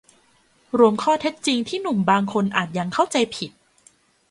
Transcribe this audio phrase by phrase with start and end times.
[0.79, 3.51] รวมข้อเท็จจริงที่หนุ่มบางคนอาจยังเข้าใจผิด